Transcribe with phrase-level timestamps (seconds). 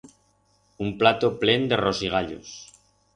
[0.85, 2.55] Un plato plen de rosigallos.